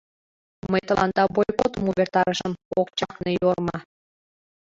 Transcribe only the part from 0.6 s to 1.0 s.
—Мый